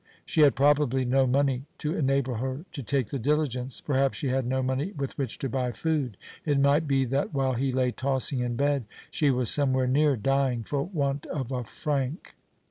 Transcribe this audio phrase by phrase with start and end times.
[0.25, 3.81] She had probably no money to enable her to take the diligence.
[3.81, 6.17] Perhaps she had no money with which to buy food.
[6.43, 10.63] It might be that while he lay tossing in bed she was somewhere near, dying
[10.63, 12.33] for want of a franc.